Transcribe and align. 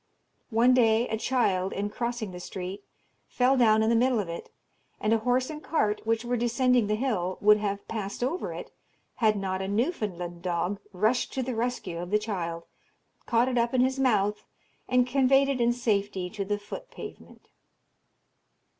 One 0.49 0.73
day 0.73 1.07
a 1.09 1.15
child, 1.15 1.73
in 1.73 1.91
crossing 1.91 2.31
the 2.31 2.39
street, 2.39 2.83
fell 3.27 3.55
down 3.55 3.83
in 3.83 3.89
the 3.91 3.95
middle 3.95 4.19
of 4.19 4.29
it, 4.29 4.49
and 4.99 5.13
a 5.13 5.19
horse 5.19 5.51
and 5.51 5.63
cart, 5.63 6.01
which 6.05 6.25
were 6.25 6.35
descending 6.37 6.87
the 6.87 6.95
hill, 6.95 7.37
would 7.39 7.57
have 7.57 7.87
passed 7.87 8.23
over 8.23 8.51
it, 8.51 8.71
had 9.17 9.35
not 9.37 9.61
a 9.61 9.67
Newfoundland 9.67 10.41
dog 10.41 10.79
rushed 10.91 11.31
to 11.33 11.43
the 11.43 11.53
rescue 11.53 11.99
of 11.99 12.09
the 12.09 12.17
child, 12.17 12.63
caught 13.27 13.47
it 13.47 13.59
up 13.59 13.75
in 13.75 13.81
his 13.81 13.99
mouth, 13.99 14.43
and 14.89 15.05
conveyed 15.05 15.47
it 15.49 15.61
in 15.61 15.71
safety 15.71 16.31
to 16.31 16.43
the 16.43 16.57
foot 16.57 16.89
pavement. 16.89 17.49